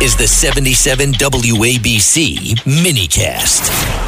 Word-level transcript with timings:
is 0.00 0.16
the 0.16 0.28
77 0.28 1.12
WABC 1.14 2.54
minicast. 2.60 4.06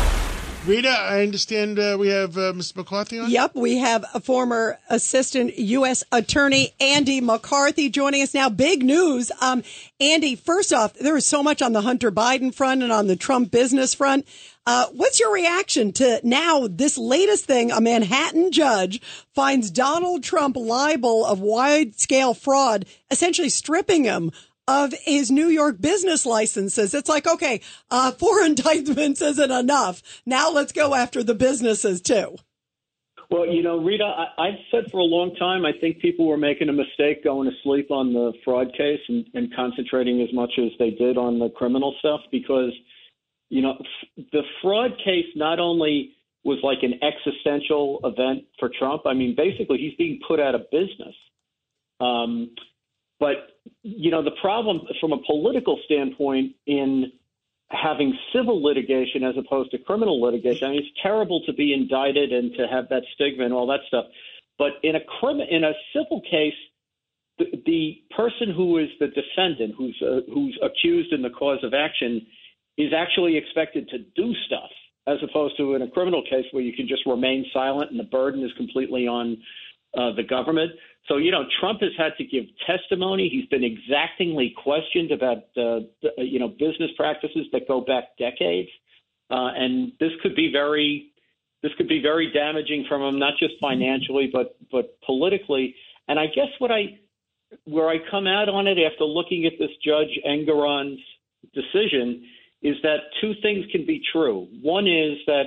Rita, 0.65 0.89
I 0.89 1.23
understand 1.23 1.81
uh, 1.81 1.97
we 1.99 2.09
have 2.09 2.37
uh, 2.37 2.53
Mr. 2.53 2.77
McCarthy 2.77 3.19
on. 3.19 3.29
Yep, 3.29 3.57
we 3.57 3.79
have 3.79 4.05
a 4.15 4.21
former 4.21 4.79
assistant 4.89 5.59
U.S. 5.59 6.05
Attorney 6.13 6.75
Andy 6.79 7.21
McCarthy 7.21 7.89
joining 7.89 8.23
us 8.23 8.35
now. 8.35 8.49
Big 8.49 8.85
news, 8.85 9.33
um, 9.41 9.65
Andy. 9.99 10.37
First 10.37 10.73
off, 10.73 10.95
there 10.95 11.17
is 11.17 11.27
so 11.27 11.43
much 11.43 11.61
on 11.61 11.73
the 11.73 11.81
Hunter 11.81 12.13
Biden 12.13 12.55
front 12.55 12.85
and 12.85 12.93
on 12.93 13.09
the 13.09 13.17
Trump 13.17 13.51
business 13.51 13.93
front. 13.93 14.29
Uh, 14.67 14.87
what's 14.93 15.19
your 15.19 15.33
reaction 15.33 15.91
to 15.95 16.21
now 16.23 16.69
this 16.71 16.97
latest 16.99 17.47
thing? 17.47 17.73
A 17.73 17.81
Manhattan 17.81 18.53
judge 18.53 19.01
finds 19.35 19.71
Donald 19.73 20.23
Trump 20.23 20.57
liable 20.57 21.27
of 21.27 21.41
wide 21.41 21.99
scale 21.99 22.35
fraud, 22.35 22.85
essentially 23.11 23.49
stripping 23.49 24.05
him 24.05 24.31
of 24.69 24.95
his 25.05 25.31
New 25.31 25.49
York 25.49 25.81
business 25.81 26.25
licenses. 26.25 26.95
It's 26.95 27.09
like, 27.09 27.27
okay, 27.27 27.61
uh, 27.91 28.13
four 28.13 28.41
indictments 28.45 29.21
isn't 29.21 29.51
enough. 29.51 30.03
Now 30.27 30.51
let's 30.51 30.73
go 30.73 30.95
after 30.95 31.23
the 31.23 31.35
businesses 31.35 32.01
too. 32.01 32.37
Well, 33.31 33.47
you 33.47 33.63
know, 33.63 33.79
Rita, 33.79 34.05
I, 34.05 34.49
I've 34.49 34.59
said 34.73 34.91
for 34.91 34.99
a 34.99 35.05
long 35.05 35.37
time, 35.37 35.65
I 35.65 35.71
think 35.81 36.01
people 36.01 36.27
were 36.27 36.37
making 36.37 36.69
a 36.69 36.73
mistake 36.73 37.23
going 37.23 37.49
to 37.49 37.57
sleep 37.63 37.91
on 37.93 38.13
the 38.13 38.33
fraud 38.45 38.73
case 38.77 39.01
and, 39.09 39.25
and 39.35 39.55
concentrating 39.55 40.21
as 40.21 40.33
much 40.35 40.51
as 40.59 40.71
they 40.81 40.91
did 40.91 41.17
on 41.17 41.39
the 41.39 41.49
criminal 41.51 41.95
stuff 42.01 42.21
because, 42.33 42.73
you 43.49 43.63
know, 43.63 43.75
f- 43.79 44.25
the 44.33 44.43
fraud 44.61 44.91
case 45.05 45.27
not 45.37 45.61
only 45.61 46.17
was 46.43 46.59
like 46.63 46.79
an 46.83 46.95
existential 47.03 48.01
event 48.03 48.45
for 48.59 48.71
Trump. 48.79 49.03
I 49.07 49.15
mean, 49.15 49.35
basically, 49.37 49.79
he's 49.79 49.95
being 49.97 50.19
put 50.27 50.41
out 50.41 50.57
of 50.57 50.63
business. 50.73 51.15
Um, 52.01 52.51
but 53.21 53.61
you 53.83 54.11
know, 54.11 54.25
the 54.25 54.33
problem 54.41 54.81
from 55.01 55.13
a 55.13 55.19
political 55.27 55.79
standpoint 55.85 56.57
in 56.67 57.13
having 57.71 58.17
civil 58.35 58.63
litigation 58.63 59.23
as 59.23 59.35
opposed 59.39 59.71
to 59.71 59.79
criminal 59.79 60.21
litigation. 60.21 60.67
I 60.67 60.71
mean, 60.71 60.81
it's 60.81 61.01
terrible 61.03 61.43
to 61.47 61.53
be 61.53 61.73
indicted 61.73 62.33
and 62.33 62.53
to 62.57 62.67
have 62.67 62.89
that 62.89 63.03
stigma 63.15 63.45
and 63.45 63.55
all 63.55 63.67
that 63.69 63.81
stuff. 63.87 64.07
But 64.59 64.73
in 64.83 64.97
a 64.97 65.01
crim- 65.21 65.41
in 65.41 65.65
a 65.65 65.73
civil 65.95 66.21
case, 66.23 66.55
the, 67.39 67.47
the 67.65 68.03
person 68.15 68.53
who 68.55 68.79
is 68.79 68.89
the 68.99 69.09
defendant, 69.09 69.75
who's 69.79 70.03
uh, 70.03 70.21
who's 70.33 70.59
accused 70.63 71.13
in 71.13 71.23
the 71.23 71.31
cause 71.31 71.63
of 71.63 71.73
action, 71.73 72.27
is 72.77 72.93
actually 72.97 73.37
expected 73.37 73.89
to 73.91 73.99
do 74.17 74.35
stuff, 74.47 74.71
as 75.07 75.19
opposed 75.23 75.57
to 75.59 75.75
in 75.75 75.83
a 75.83 75.89
criminal 75.89 76.23
case 76.23 76.45
where 76.51 76.63
you 76.63 76.73
can 76.73 76.89
just 76.89 77.07
remain 77.07 77.47
silent 77.53 77.91
and 77.91 78.01
the 78.01 78.05
burden 78.05 78.45
is 78.45 78.51
completely 78.57 79.07
on 79.07 79.39
uh, 79.97 80.13
the 80.15 80.23
government. 80.23 80.73
So, 81.07 81.17
you 81.17 81.31
know, 81.31 81.45
Trump 81.59 81.81
has 81.81 81.93
had 81.97 82.13
to 82.19 82.25
give 82.25 82.45
testimony. 82.67 83.29
He's 83.29 83.47
been 83.47 83.65
exactingly 83.65 84.55
questioned 84.63 85.11
about, 85.11 85.39
uh, 85.57 85.81
you 86.19 86.39
know, 86.39 86.49
business 86.49 86.91
practices 86.97 87.47
that 87.53 87.67
go 87.67 87.81
back 87.81 88.17
decades. 88.19 88.69
Uh, 89.31 89.51
and 89.57 89.93
this 89.99 90.11
could 90.23 90.37
be 90.37 90.51
very, 90.53 91.11
this 91.63 91.73
could 91.77 91.89
be 91.89 92.01
very 92.01 92.33
damaging 92.33 92.85
from 92.89 93.03
him, 93.03 93.19
not 93.19 93.35
just 93.39 93.55
financially, 93.61 94.29
but 94.33 94.57
but 94.71 95.01
politically. 95.05 95.75
And 96.09 96.19
I 96.19 96.27
guess 96.27 96.49
what 96.59 96.71
I, 96.71 96.99
where 97.65 97.89
I 97.89 97.97
come 98.11 98.27
out 98.27 98.49
on 98.49 98.67
it 98.67 98.79
after 98.79 99.05
looking 99.05 99.47
at 99.47 99.53
this 99.59 99.71
Judge 99.85 100.19
Engoron's 100.27 101.01
decision, 101.55 102.25
is 102.63 102.77
that 102.83 102.99
two 103.21 103.33
things 103.43 103.65
can 103.73 103.87
be 103.87 104.03
true. 104.13 104.47
One 104.63 104.87
is 104.87 105.19
that 105.27 105.45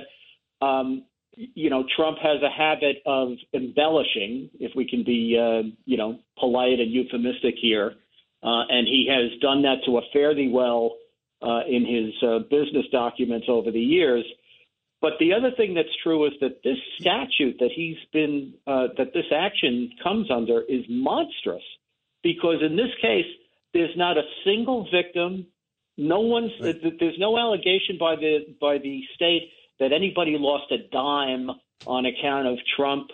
um, 0.66 1.04
you 1.36 1.70
know, 1.70 1.84
Trump 1.96 2.18
has 2.18 2.42
a 2.42 2.50
habit 2.50 2.96
of 3.06 3.30
embellishing, 3.52 4.50
if 4.60 4.72
we 4.74 4.88
can 4.88 5.04
be, 5.04 5.38
uh, 5.38 5.68
you 5.84 5.96
know, 5.96 6.18
polite 6.38 6.80
and 6.80 6.90
euphemistic 6.90 7.54
here, 7.60 7.94
uh, 8.42 8.62
and 8.68 8.86
he 8.86 9.08
has 9.08 9.40
done 9.40 9.62
that 9.62 9.78
to 9.86 9.98
a 9.98 10.02
fairly 10.12 10.48
well 10.48 10.96
uh, 11.42 11.60
in 11.68 11.84
his 11.84 12.28
uh, 12.28 12.38
business 12.50 12.86
documents 12.92 13.46
over 13.48 13.70
the 13.70 13.80
years. 13.80 14.24
But 15.00 15.14
the 15.18 15.34
other 15.34 15.50
thing 15.56 15.74
that's 15.74 15.94
true 16.02 16.26
is 16.26 16.32
that 16.40 16.62
this 16.62 16.78
statute 16.98 17.56
that 17.58 17.70
he's 17.74 17.98
been, 18.12 18.54
uh, 18.66 18.88
that 18.96 19.12
this 19.12 19.26
action 19.34 19.90
comes 20.02 20.30
under 20.30 20.62
is 20.62 20.84
monstrous, 20.88 21.62
because 22.22 22.62
in 22.62 22.76
this 22.76 22.90
case, 23.02 23.26
there's 23.74 23.94
not 23.96 24.16
a 24.16 24.22
single 24.44 24.88
victim. 24.90 25.46
No 25.96 26.20
one's, 26.20 26.52
right. 26.60 26.76
there's 26.98 27.18
no 27.18 27.38
allegation 27.38 27.98
by 27.98 28.16
the 28.16 28.54
by 28.60 28.78
the 28.78 29.02
state 29.14 29.50
that 29.80 29.92
anybody 29.92 30.36
lost 30.38 30.70
a 30.72 30.78
dime 30.92 31.50
on 31.86 32.06
account 32.06 32.46
of 32.46 32.58
Trump 32.76 33.08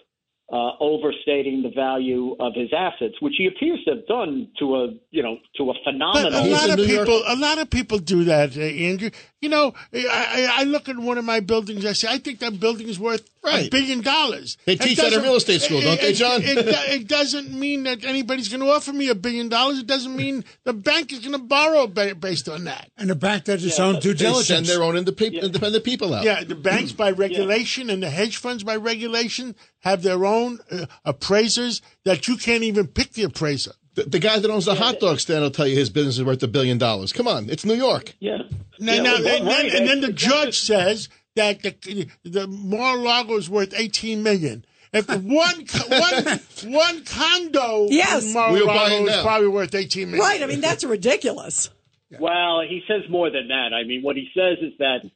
uh, 0.52 0.72
overstating 0.80 1.62
the 1.62 1.70
value 1.70 2.34
of 2.40 2.54
his 2.54 2.70
assets, 2.76 3.14
which 3.20 3.34
he 3.38 3.46
appears 3.46 3.78
to 3.84 3.94
have 3.94 4.06
done 4.06 4.48
to 4.58 4.74
a 4.74 4.88
you 5.10 5.22
know 5.22 5.38
to 5.56 5.70
a 5.70 5.74
phenomenal. 5.84 6.30
But 6.30 6.44
a 6.44 6.50
lot 6.50 6.70
of 6.70 6.76
people, 6.76 7.22
a 7.26 7.36
lot 7.36 7.58
of 7.58 7.70
people 7.70 7.98
do 7.98 8.24
that, 8.24 8.56
uh, 8.56 8.60
Andrew. 8.60 9.10
You 9.40 9.48
know, 9.48 9.74
I, 9.94 10.48
I 10.52 10.64
look 10.64 10.88
at 10.88 10.98
one 10.98 11.18
of 11.18 11.24
my 11.24 11.38
buildings. 11.38 11.86
I 11.86 11.92
say, 11.92 12.08
I 12.10 12.18
think 12.18 12.40
that 12.40 12.58
building 12.58 12.88
is 12.88 12.98
worth 12.98 13.30
right. 13.44 13.66
a 13.66 13.70
billion 13.70 14.00
dollars. 14.00 14.56
They 14.64 14.76
teach 14.76 14.98
that 14.98 15.12
in 15.12 15.22
real 15.22 15.36
estate 15.36 15.62
school, 15.62 15.80
don't 15.80 15.94
it, 15.94 16.00
they, 16.00 16.12
John? 16.12 16.42
It, 16.42 16.58
it, 16.58 17.00
it, 17.00 17.08
doesn't 17.08 17.52
mean 17.52 17.84
that 17.84 18.04
anybody's 18.04 18.48
going 18.48 18.60
to 18.60 18.70
offer 18.70 18.92
me 18.92 19.08
a 19.08 19.14
billion 19.14 19.48
dollars. 19.48 19.78
It 19.78 19.86
doesn't 19.86 20.14
mean 20.14 20.44
the 20.64 20.72
bank 20.72 21.12
is 21.12 21.20
going 21.20 21.32
to 21.32 21.38
borrow 21.38 21.86
based 21.86 22.48
on 22.48 22.64
that. 22.64 22.90
And 22.96 23.10
the 23.10 23.14
bank 23.14 23.44
does 23.44 23.64
its 23.64 23.78
yeah, 23.78 23.86
own 23.86 24.00
due 24.00 24.14
diligence. 24.14 24.48
They 24.48 24.54
send 24.54 24.66
their 24.66 24.82
own 24.82 24.96
independent, 24.96 25.42
yeah. 25.42 25.46
independent 25.46 25.84
people 25.84 26.14
out. 26.14 26.24
Yeah, 26.24 26.44
the 26.44 26.54
banks 26.54 26.92
by 26.92 27.10
regulation 27.10 27.88
yeah. 27.88 27.94
and 27.94 28.02
the 28.02 28.10
hedge 28.10 28.36
funds 28.36 28.62
by 28.62 28.76
regulation 28.76 29.54
have 29.80 30.02
their 30.02 30.24
own 30.24 30.60
uh, 30.70 30.86
appraisers 31.04 31.82
that 32.04 32.28
you 32.28 32.36
can't 32.36 32.62
even 32.62 32.86
pick 32.86 33.12
the 33.12 33.24
appraiser. 33.24 33.72
The, 33.94 34.04
the 34.04 34.18
guy 34.18 34.38
that 34.38 34.50
owns 34.50 34.66
the 34.66 34.74
hot 34.74 35.00
dog 35.00 35.18
stand 35.18 35.42
will 35.42 35.50
tell 35.50 35.66
you 35.66 35.76
his 35.76 35.90
business 35.90 36.18
is 36.18 36.24
worth 36.24 36.42
a 36.42 36.48
billion 36.48 36.78
dollars. 36.78 37.12
Come 37.12 37.26
on, 37.26 37.50
it's 37.50 37.64
New 37.64 37.74
York. 37.74 38.14
Yeah. 38.20 38.42
Now, 38.78 38.94
yeah, 38.94 39.02
now, 39.02 39.12
well, 39.14 39.36
and, 39.36 39.46
right. 39.46 39.72
then, 39.72 39.76
and 39.76 39.88
then 39.88 40.00
the 40.00 40.12
judge 40.12 40.60
says 40.60 41.08
that 41.36 41.62
the, 41.62 42.08
the 42.24 42.46
Mar-a-Lago 42.46 43.36
is 43.36 43.48
worth 43.48 43.74
18 43.76 44.22
million. 44.22 44.64
If 44.92 45.08
one 45.08 45.20
one 45.22 46.40
one 46.72 47.04
condo 47.04 47.86
yes. 47.88 48.24
in 48.24 48.32
Mar-a-Lago 48.32 49.06
is 49.06 49.22
probably 49.22 49.48
worth 49.48 49.74
18 49.74 50.10
million. 50.10 50.20
Right. 50.20 50.42
I 50.42 50.46
mean, 50.46 50.60
that's 50.60 50.84
ridiculous. 50.84 51.70
Well, 52.18 52.62
he 52.68 52.82
says 52.88 53.02
more 53.08 53.30
than 53.30 53.48
that. 53.48 53.70
I 53.72 53.86
mean, 53.86 54.02
what 54.02 54.16
he 54.16 54.28
says 54.34 54.58
is 54.62 54.72
that 54.78 55.08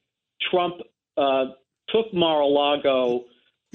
Trump 0.50 0.76
uh, 1.16 1.46
took 1.88 2.14
Mar-a-Lago 2.14 3.24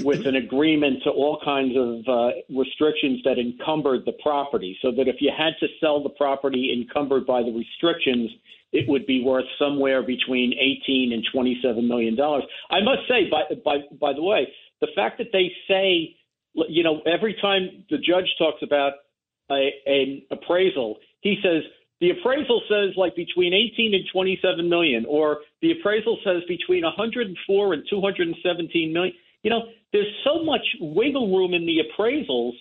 with 0.04 0.26
an 0.26 0.36
agreement 0.36 1.04
to 1.04 1.10
all 1.10 1.40
kinds 1.44 1.76
of 1.76 2.08
uh, 2.08 2.30
restrictions 2.50 3.22
that 3.24 3.38
encumbered 3.38 4.06
the 4.06 4.14
property, 4.24 4.78
so 4.82 4.92
that 4.92 5.08
if 5.08 5.18
you 5.20 5.32
had 5.36 5.54
to 5.60 5.68
sell 5.80 6.02
the 6.02 6.10
property 6.10 6.72
encumbered 6.74 7.26
by 7.26 7.42
the 7.42 7.52
restrictions, 7.52 8.30
it 8.72 8.88
would 8.88 9.06
be 9.06 9.24
worth 9.24 9.46
somewhere 9.58 10.04
between 10.04 10.54
18 10.54 11.14
and 11.14 11.26
27 11.32 11.88
million 11.88 12.16
dollars. 12.16 12.44
I 12.70 12.82
must 12.82 13.08
say, 13.08 13.30
by 13.30 13.44
by 13.64 13.78
by 14.00 14.14
the 14.14 14.24
way, 14.24 14.48
the 14.82 14.88
fact 14.96 15.18
that 15.18 15.28
they 15.34 15.52
say, 15.68 16.16
you 16.54 16.84
know, 16.84 17.02
every 17.06 17.36
time 17.42 17.84
the 17.90 17.98
judge 17.98 18.30
talks 18.38 18.62
about 18.62 18.94
a, 19.52 19.70
an 19.86 20.22
appraisal, 20.32 20.98
he 21.22 21.38
says 21.44 21.64
the 22.00 22.12
appraisal 22.12 22.62
says 22.70 22.96
like 22.96 23.16
between 23.16 23.54
18 23.54 23.94
and 23.94 24.04
27 24.12 24.70
million, 24.70 25.06
or 25.08 25.40
the 25.62 25.72
appraisal 25.72 26.18
says 26.24 26.44
between 26.48 26.84
104 26.84 27.74
and 27.74 27.84
217 27.90 28.94
million. 28.94 29.14
You 29.44 29.50
know, 29.50 29.64
there's 29.92 30.14
so 30.24 30.44
much 30.44 30.66
wiggle 30.80 31.36
room 31.36 31.54
in 31.54 31.66
the 31.66 31.80
appraisals. 31.80 32.54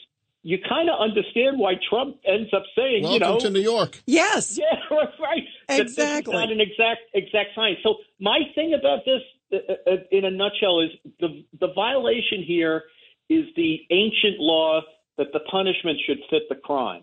You 0.42 0.58
kind 0.66 0.88
of 0.88 0.98
understand 1.00 1.58
why 1.58 1.74
Trump 1.88 2.16
ends 2.24 2.50
up 2.54 2.62
saying, 2.76 3.02
Welcome 3.02 3.12
you 3.12 3.18
know, 3.18 3.40
to 3.40 3.50
New 3.50 3.60
York. 3.60 4.00
Yes. 4.06 4.58
Yeah, 4.90 4.96
right. 5.20 5.44
Exactly. 5.68 6.32
not 6.32 6.50
an 6.50 6.60
exact 6.60 7.00
exact 7.12 7.50
science. 7.54 7.78
So 7.82 7.96
my 8.18 8.40
thing 8.54 8.74
about 8.74 9.04
this, 9.04 9.20
uh, 9.52 9.90
uh, 9.90 9.96
in 10.10 10.24
a 10.24 10.30
nutshell, 10.30 10.80
is 10.80 10.90
the 11.20 11.44
the 11.60 11.72
violation 11.74 12.42
here 12.46 12.84
is 13.28 13.44
the 13.56 13.80
ancient 13.90 14.38
law 14.38 14.80
that 15.18 15.32
the 15.32 15.40
punishment 15.50 15.98
should 16.06 16.18
fit 16.30 16.48
the 16.48 16.54
crime. 16.54 17.02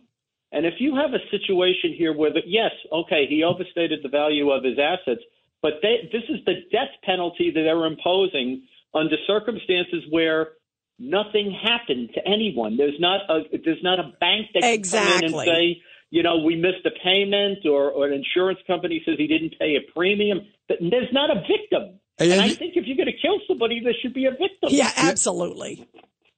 And 0.52 0.66
if 0.66 0.76
you 0.80 0.96
have 0.96 1.14
a 1.14 1.20
situation 1.30 1.94
here 1.98 2.14
where, 2.14 2.32
the, 2.32 2.42
yes, 2.46 2.72
okay, 2.92 3.26
he 3.28 3.44
overstated 3.44 4.00
the 4.02 4.10
value 4.10 4.52
of 4.52 4.64
his 4.64 4.80
assets, 4.80 5.22
but 5.62 5.74
they, 5.82 6.10
this 6.12 6.24
is 6.30 6.44
the 6.46 6.64
death 6.72 6.96
penalty 7.04 7.52
that 7.52 7.62
they're 7.62 7.86
imposing 7.86 8.64
under 8.96 9.16
circumstances 9.28 10.04
where 10.10 10.50
nothing 10.98 11.52
happened 11.52 12.10
to 12.16 12.22
anyone. 12.26 12.78
There's 12.78 13.00
not 13.00 13.22
a 13.30 13.42
there's 13.64 13.84
not 13.84 14.00
a 14.00 14.14
bank 14.20 14.48
that 14.54 14.62
can 14.64 14.74
exactly. 14.74 15.30
come 15.30 15.40
in 15.40 15.40
and 15.40 15.46
say, 15.46 15.82
you 16.10 16.24
know, 16.24 16.38
we 16.38 16.56
missed 16.56 16.86
a 16.86 16.92
payment, 17.04 17.66
or, 17.66 17.92
or 17.92 18.08
an 18.08 18.14
insurance 18.14 18.60
company 18.68 19.02
says 19.06 19.16
he 19.18 19.28
didn't 19.28 19.56
pay 19.60 19.76
a 19.76 19.92
premium. 19.94 20.40
There's 20.70 21.12
not 21.12 21.30
a 21.30 21.42
victim. 21.42 22.00
And, 22.18 22.32
and 22.32 22.42
I 22.42 22.50
think 22.50 22.78
if 22.78 22.86
you're 22.86 22.96
going 22.96 23.12
to 23.12 23.22
kill 23.22 23.40
somebody, 23.48 23.82
there 23.84 23.94
should 24.02 24.14
be 24.14 24.26
a 24.26 24.32
victim. 24.32 24.70
Yeah, 24.70 24.92
absolutely. 24.96 25.86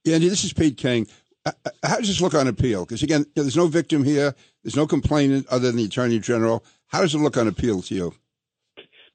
Yeah, 0.04 0.16
Andy, 0.16 0.30
this 0.30 0.44
is 0.44 0.54
Pete 0.54 0.78
King. 0.78 1.06
Uh, 1.46 1.52
uh, 1.66 1.70
how 1.84 1.98
does 1.98 2.08
this 2.08 2.20
look 2.20 2.34
on 2.34 2.48
appeal? 2.48 2.86
Because 2.86 3.04
again, 3.04 3.26
there's 3.36 3.56
no 3.56 3.68
victim 3.68 4.04
here. 4.04 4.34
There's 4.64 4.76
no 4.76 4.88
complainant 4.88 5.48
other 5.48 5.68
than 5.68 5.78
the 5.78 5.86
attorney 5.86 6.20
general. 6.20 6.66
How 6.88 7.02
does 7.02 7.14
it 7.14 7.20
look 7.20 7.38
on 7.38 7.48
appeal 7.48 7.82
to 7.84 7.96
you? 7.96 8.14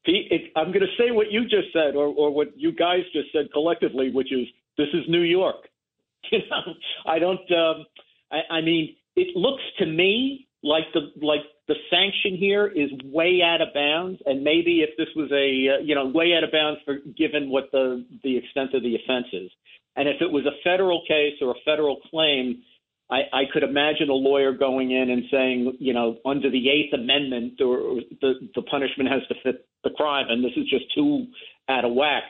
Pete, 0.04 0.28
it, 0.30 0.52
I'm 0.56 0.68
going 0.68 0.80
to 0.80 0.96
say 0.98 1.10
what 1.10 1.30
you 1.30 1.42
just 1.44 1.72
said, 1.72 1.94
or, 1.94 2.06
or 2.06 2.30
what 2.30 2.48
you 2.56 2.72
guys 2.72 3.00
just 3.12 3.32
said 3.32 3.52
collectively, 3.52 4.10
which 4.10 4.32
is 4.32 4.46
this 4.76 4.88
is 4.92 5.04
New 5.08 5.22
York. 5.22 5.56
You 6.30 6.38
know, 6.50 6.74
I 7.04 7.18
don't. 7.18 7.50
Um, 7.50 7.84
I, 8.30 8.54
I 8.54 8.60
mean, 8.62 8.94
it 9.16 9.36
looks 9.36 9.62
to 9.80 9.86
me 9.86 10.46
like 10.62 10.84
the 10.94 11.10
like 11.20 11.40
the 11.68 11.74
sanction 11.90 12.36
here 12.38 12.66
is 12.66 12.90
way 13.04 13.40
out 13.44 13.60
of 13.60 13.74
bounds, 13.74 14.20
and 14.24 14.42
maybe 14.42 14.80
if 14.80 14.90
this 14.96 15.08
was 15.16 15.30
a 15.32 15.76
uh, 15.76 15.82
you 15.82 15.94
know 15.94 16.06
way 16.06 16.32
out 16.36 16.44
of 16.44 16.52
bounds 16.52 16.80
for 16.84 16.98
given 17.18 17.50
what 17.50 17.64
the 17.72 18.06
the 18.22 18.36
extent 18.36 18.72
of 18.72 18.82
the 18.82 18.94
offense 18.94 19.26
is, 19.32 19.50
and 19.96 20.08
if 20.08 20.20
it 20.20 20.30
was 20.30 20.46
a 20.46 20.56
federal 20.64 21.02
case 21.06 21.34
or 21.42 21.50
a 21.50 21.60
federal 21.64 21.98
claim, 22.10 22.62
I, 23.12 23.40
I 23.40 23.42
could 23.52 23.62
imagine 23.62 24.08
a 24.08 24.14
lawyer 24.14 24.52
going 24.52 24.90
in 24.90 25.10
and 25.10 25.24
saying, 25.30 25.76
you 25.78 25.92
know, 25.92 26.16
under 26.24 26.50
the 26.50 26.70
Eighth 26.70 26.94
Amendment, 26.94 27.60
or, 27.60 28.00
the 28.22 28.32
the 28.54 28.62
punishment 28.62 29.10
has 29.10 29.20
to 29.28 29.34
fit 29.42 29.66
the 29.84 29.90
crime, 29.90 30.26
and 30.30 30.42
this 30.42 30.52
is 30.56 30.64
just 30.70 30.84
too 30.94 31.26
out 31.68 31.84
of 31.84 31.92
whack. 31.92 32.22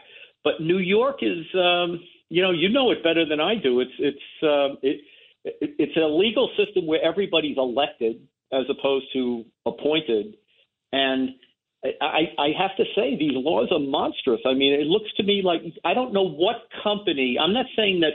But 0.43 0.61
New 0.61 0.79
York 0.79 1.19
is, 1.23 1.47
um, 1.55 2.01
you 2.31 2.43
know, 2.43 2.51
you 2.51 2.69
know 2.69 2.91
it 2.91 3.05
better 3.05 3.25
than 3.25 3.41
I 3.41 3.55
do. 3.55 3.79
It's 3.79 3.93
it's 4.01 4.43
uh, 4.43 4.75
it, 4.83 5.01
it 5.45 5.75
it's 5.79 5.97
a 5.97 6.07
legal 6.07 6.51
system 6.57 6.87
where 6.87 7.01
everybody's 7.01 7.59
elected 7.59 8.17
as 8.53 8.65
opposed 8.69 9.07
to 9.13 9.45
appointed, 9.65 10.35
and 10.93 11.31
I, 12.01 12.31
I 12.39 12.49
have 12.59 12.77
to 12.77 12.85
say 12.97 13.17
these 13.17 13.35
laws 13.35 13.69
are 13.73 13.79
monstrous. 13.79 14.41
I 14.47 14.55
mean, 14.55 14.73
it 14.73 14.87
looks 14.87 15.13
to 15.17 15.23
me 15.23 15.43
like 15.45 15.63
I 15.85 15.95
don't 15.95 16.13
know 16.13 16.29
what 16.29 16.57
company. 16.83 17.37
I'm 17.41 17.53
not 17.53 17.67
saying 17.77 18.01
that 18.01 18.15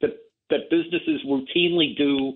that, 0.00 0.16
that 0.50 0.70
businesses 0.70 1.20
routinely 1.26 1.96
do 1.96 2.32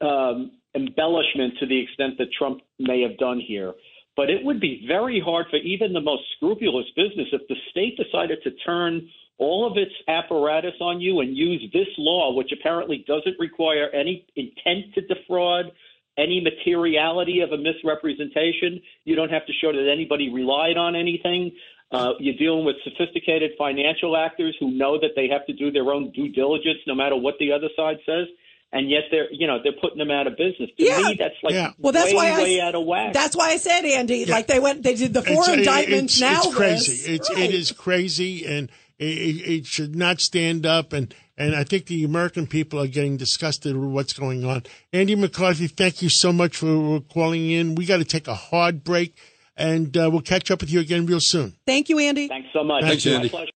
um, 0.00 0.52
embellishment 0.74 1.54
to 1.60 1.66
the 1.66 1.80
extent 1.80 2.18
that 2.18 2.28
Trump 2.36 2.60
may 2.78 3.00
have 3.02 3.16
done 3.18 3.40
here. 3.40 3.72
But 4.16 4.30
it 4.30 4.44
would 4.44 4.60
be 4.60 4.84
very 4.86 5.20
hard 5.20 5.46
for 5.50 5.56
even 5.56 5.92
the 5.92 6.00
most 6.00 6.22
scrupulous 6.36 6.86
business 6.94 7.28
if 7.32 7.42
the 7.48 7.56
state 7.70 7.96
decided 7.96 8.38
to 8.44 8.50
turn 8.64 9.08
all 9.38 9.66
of 9.68 9.76
its 9.76 9.92
apparatus 10.06 10.74
on 10.80 11.00
you 11.00 11.20
and 11.20 11.36
use 11.36 11.62
this 11.72 11.88
law, 11.98 12.32
which 12.34 12.52
apparently 12.52 13.04
doesn't 13.08 13.38
require 13.40 13.88
any 13.90 14.24
intent 14.36 14.94
to 14.94 15.00
defraud, 15.02 15.72
any 16.16 16.40
materiality 16.40 17.40
of 17.40 17.50
a 17.50 17.58
misrepresentation. 17.58 18.80
You 19.04 19.16
don't 19.16 19.30
have 19.30 19.46
to 19.46 19.52
show 19.60 19.72
that 19.72 19.90
anybody 19.90 20.32
relied 20.32 20.76
on 20.76 20.94
anything. 20.94 21.50
Uh, 21.92 22.12
you're 22.18 22.34
dealing 22.36 22.64
with 22.64 22.76
sophisticated 22.82 23.52
financial 23.56 24.16
actors 24.16 24.56
who 24.58 24.70
know 24.70 24.98
that 24.98 25.10
they 25.14 25.28
have 25.28 25.46
to 25.46 25.52
do 25.52 25.70
their 25.70 25.92
own 25.92 26.10
due 26.10 26.28
diligence 26.28 26.78
no 26.86 26.94
matter 26.94 27.14
what 27.16 27.34
the 27.38 27.52
other 27.52 27.68
side 27.76 27.98
says 28.04 28.26
and 28.72 28.90
yet 28.90 29.02
they're 29.10 29.32
you 29.32 29.46
know 29.46 29.58
they're 29.62 29.78
putting 29.80 29.98
them 29.98 30.10
out 30.10 30.26
of 30.26 30.36
business. 30.36 30.68
To 30.76 30.84
Yeah. 30.84 30.98
me, 31.02 31.16
that's 31.18 31.36
like 31.42 31.54
Yeah. 31.54 31.70
Well, 31.78 31.92
that's 31.92 32.08
way, 32.10 32.14
why 32.16 32.30
I, 32.32 32.42
way 32.42 32.60
out 32.60 32.74
of 32.74 32.84
whack. 32.84 33.12
That's 33.12 33.36
why 33.36 33.50
I 33.50 33.56
said, 33.58 33.84
Andy, 33.84 34.24
like 34.26 34.48
they 34.48 34.58
went, 34.58 34.82
they 34.82 34.94
did 34.96 35.14
the 35.14 35.22
four 35.22 35.44
It's- 35.44 35.58
indictments 35.58 36.14
it's, 36.14 36.20
now. 36.20 36.42
It's 36.42 36.54
crazy. 36.54 36.92
this. 36.92 37.08
It's 37.08 37.30
Right. 37.30 37.44
it 37.50 37.54
is 37.54 37.70
crazy, 37.70 38.44
and 38.44 38.68
it, 38.98 39.06
it, 39.06 39.48
it 39.58 39.66
should 39.66 39.94
not 39.94 40.20
stand 40.20 40.66
up. 40.66 40.92
And 40.92 41.14
and 41.38 41.54
I 41.54 41.62
think 41.62 41.86
the 41.86 42.02
American 42.04 42.48
people 42.48 42.80
are 42.80 42.88
getting 42.88 43.16
disgusted 43.16 43.76
with 43.76 43.90
what's 43.90 44.12
going 44.12 44.44
on. 44.44 44.64
Andy 44.92 45.14
McCarthy, 45.14 45.68
thank 45.68 46.02
you 46.02 46.08
so 46.08 46.32
much 46.32 46.56
for 46.56 47.00
calling 47.00 47.50
in. 47.50 47.76
We 47.76 47.86
got 47.86 47.98
to 47.98 48.04
take 48.04 48.26
a 48.28 48.34
hard 48.34 48.82
break, 48.82 49.14
and 49.56 49.96
uh, 49.96 50.08
we'll 50.10 50.20
catch 50.22 50.50
up 50.50 50.60
with 50.60 50.70
you 50.70 50.80
again 50.80 51.06
real 51.06 51.20
soon. 51.20 51.54
Thank 51.66 51.88
you, 51.88 51.98
Andy. 51.98 52.28
Thanks 52.28 52.48
so 52.52 52.64
much. 52.64 52.82
Thanks, 52.82 53.06
My 53.06 53.12
Andy. 53.12 53.28
pleasure. 53.28 53.50